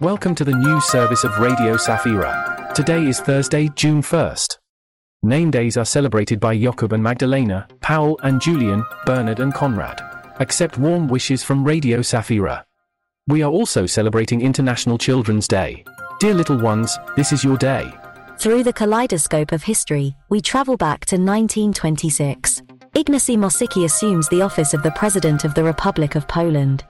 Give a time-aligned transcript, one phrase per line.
[0.00, 2.72] Welcome to the new service of Radio Safira.
[2.72, 4.56] Today is Thursday, June 1st.
[5.22, 10.00] Name days are celebrated by Jakub and Magdalena, Paul and Julian, Bernard and Konrad.
[10.40, 12.64] Accept warm wishes from Radio Safira.
[13.26, 15.84] We are also celebrating International Children's Day.
[16.18, 17.92] Dear little ones, this is your day.
[18.38, 22.62] Through the kaleidoscope of history, we travel back to 1926.
[22.94, 26.84] Ignacy Mościcki assumes the office of the President of the Republic of Poland.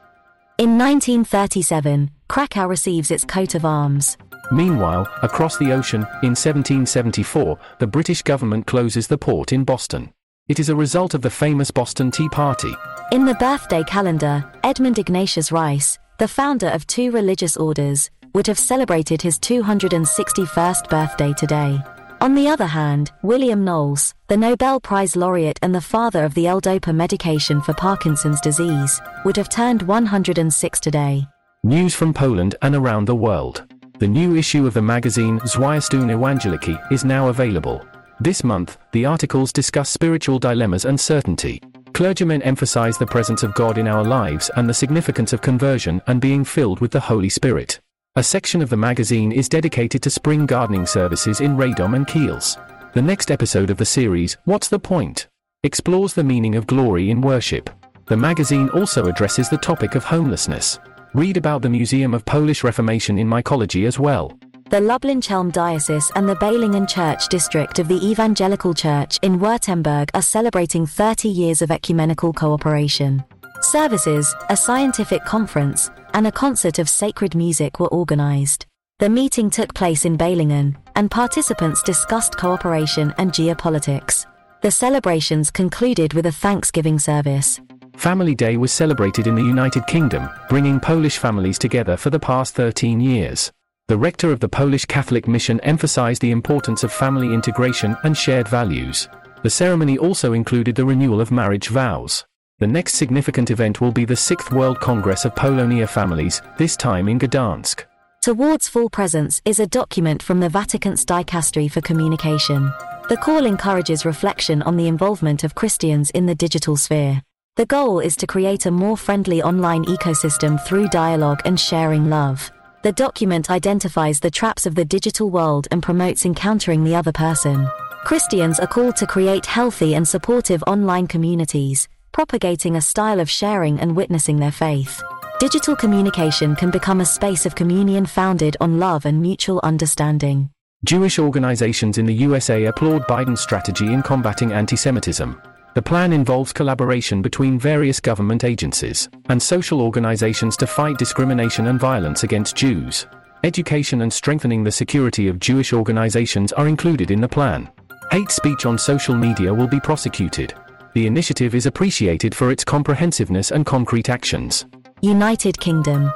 [0.58, 4.16] In 1937, Krakow receives its coat of arms.
[4.52, 10.12] Meanwhile, across the ocean, in 1774, the British government closes the port in Boston.
[10.46, 12.72] It is a result of the famous Boston Tea Party.
[13.10, 18.60] In the birthday calendar, Edmund Ignatius Rice, the founder of two religious orders, would have
[18.60, 21.82] celebrated his 261st birthday today.
[22.20, 26.46] On the other hand, William Knowles, the Nobel Prize laureate and the father of the
[26.46, 31.26] L-DOPA medication for Parkinson's disease, would have turned 106 today.
[31.62, 33.66] News from Poland and around the world.
[33.98, 37.86] The new issue of the magazine Zwiastun Ewangelicki is now available.
[38.18, 41.60] This month, the articles discuss spiritual dilemmas and certainty.
[41.92, 46.18] Clergymen emphasize the presence of God in our lives and the significance of conversion and
[46.18, 47.78] being filled with the Holy Spirit.
[48.16, 52.56] A section of the magazine is dedicated to spring gardening services in Radom and Kielce.
[52.94, 55.28] The next episode of the series, What's the Point?
[55.62, 57.68] explores the meaning of glory in worship.
[58.06, 60.80] The magazine also addresses the topic of homelessness.
[61.12, 64.38] Read about the Museum of Polish Reformation in Mikołajki as well.
[64.68, 70.10] The Lublin Chelm Diocese and the Balingen Church District of the Evangelical Church in Württemberg
[70.14, 73.24] are celebrating 30 years of ecumenical cooperation.
[73.60, 78.66] Services, a scientific conference, and a concert of sacred music were organized.
[79.00, 84.26] The meeting took place in Balingen, and participants discussed cooperation and geopolitics.
[84.62, 87.60] The celebrations concluded with a Thanksgiving service.
[88.00, 92.54] Family Day was celebrated in the United Kingdom, bringing Polish families together for the past
[92.54, 93.52] 13 years.
[93.88, 98.48] The rector of the Polish Catholic Mission emphasized the importance of family integration and shared
[98.48, 99.06] values.
[99.42, 102.24] The ceremony also included the renewal of marriage vows.
[102.58, 107.06] The next significant event will be the 6th World Congress of Polonia Families, this time
[107.06, 107.84] in Gdansk.
[108.22, 112.72] Towards Full Presence is a document from the Vatican's Dicastery for Communication.
[113.10, 117.20] The call encourages reflection on the involvement of Christians in the digital sphere.
[117.60, 122.50] The goal is to create a more friendly online ecosystem through dialogue and sharing love.
[122.82, 127.68] The document identifies the traps of the digital world and promotes encountering the other person.
[128.06, 133.78] Christians are called to create healthy and supportive online communities, propagating a style of sharing
[133.78, 134.98] and witnessing their faith.
[135.38, 140.48] Digital communication can become a space of communion founded on love and mutual understanding.
[140.84, 145.38] Jewish organizations in the USA applaud Biden's strategy in combating anti Semitism.
[145.74, 151.78] The plan involves collaboration between various government agencies and social organizations to fight discrimination and
[151.78, 153.06] violence against Jews.
[153.44, 157.70] Education and strengthening the security of Jewish organizations are included in the plan.
[158.10, 160.54] Hate speech on social media will be prosecuted.
[160.94, 164.66] The initiative is appreciated for its comprehensiveness and concrete actions.
[165.02, 166.10] United Kingdom.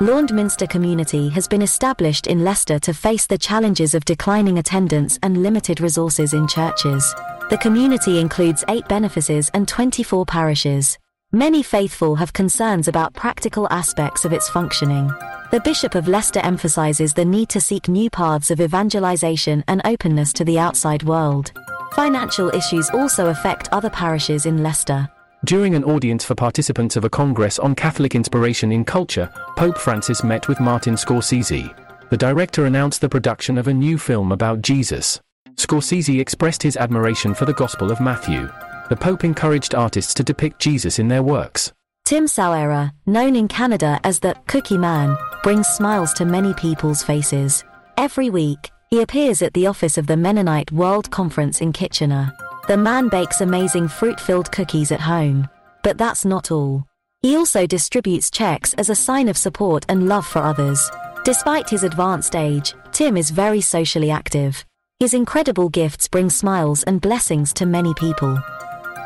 [0.00, 5.42] Laundminster Community has been established in Leicester to face the challenges of declining attendance and
[5.42, 7.14] limited resources in churches.
[7.50, 10.98] The community includes eight benefices and 24 parishes.
[11.30, 15.12] Many faithful have concerns about practical aspects of its functioning.
[15.50, 20.32] The Bishop of Leicester emphasizes the need to seek new paths of evangelization and openness
[20.34, 21.52] to the outside world.
[21.92, 25.08] Financial issues also affect other parishes in Leicester.
[25.44, 30.24] During an audience for participants of a Congress on Catholic Inspiration in Culture, Pope Francis
[30.24, 32.08] met with Martin Scorsese.
[32.08, 35.20] The director announced the production of a new film about Jesus.
[35.56, 38.50] Scorsese expressed his admiration for the Gospel of Matthew.
[38.88, 41.72] The Pope encouraged artists to depict Jesus in their works.
[42.04, 47.64] Tim Sauera, known in Canada as the Cookie Man, brings smiles to many people's faces.
[47.96, 52.32] Every week, he appears at the office of the Mennonite World Conference in Kitchener.
[52.68, 55.48] The man bakes amazing fruit filled cookies at home.
[55.82, 56.86] But that's not all.
[57.22, 60.90] He also distributes checks as a sign of support and love for others.
[61.24, 64.62] Despite his advanced age, Tim is very socially active.
[65.00, 68.38] His incredible gifts bring smiles and blessings to many people.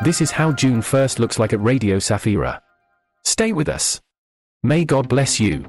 [0.05, 2.61] This is how June 1st looks like at Radio Safira.
[3.25, 3.99] Stay with us.
[4.62, 5.64] May God bless you.